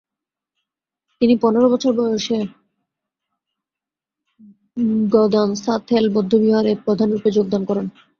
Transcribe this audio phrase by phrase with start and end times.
[1.21, 2.37] তিনি পনেরো বছর বয়সে
[5.13, 7.85] গ্দান-সা-থেল বৌদ্ধবিহারে প্রধানরূপে যোগদান করেন।